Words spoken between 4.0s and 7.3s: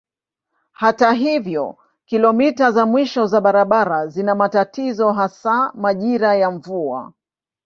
zina matatizo hasa majira ya mvua.